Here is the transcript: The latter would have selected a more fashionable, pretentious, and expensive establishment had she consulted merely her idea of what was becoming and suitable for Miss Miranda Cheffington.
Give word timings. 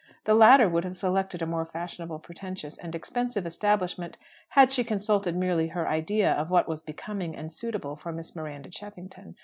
The 0.23 0.33
latter 0.33 0.67
would 0.67 0.83
have 0.83 0.97
selected 0.97 1.43
a 1.43 1.45
more 1.45 1.63
fashionable, 1.63 2.17
pretentious, 2.17 2.75
and 2.79 2.95
expensive 2.95 3.45
establishment 3.45 4.17
had 4.49 4.71
she 4.73 4.83
consulted 4.83 5.35
merely 5.35 5.67
her 5.67 5.87
idea 5.87 6.31
of 6.31 6.49
what 6.49 6.67
was 6.67 6.81
becoming 6.81 7.35
and 7.35 7.51
suitable 7.51 7.95
for 7.95 8.11
Miss 8.11 8.35
Miranda 8.35 8.71
Cheffington. 8.71 9.35